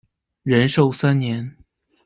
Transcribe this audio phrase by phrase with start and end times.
[0.41, 1.55] 仁寿三年。